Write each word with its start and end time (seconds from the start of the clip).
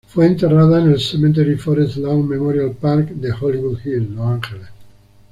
Fue 0.11 0.25
enterrada 0.25 0.81
en 0.81 0.93
el 0.93 0.99
Cementerio 0.99 1.59
Forest 1.59 1.97
Lawn 1.97 2.27
Memorial 2.27 2.71
Park 2.71 3.09
de 3.09 3.31
Hollywood 3.31 3.77
Hills, 3.85 4.09
Los 4.09 4.25
Ángeles. 4.25 4.67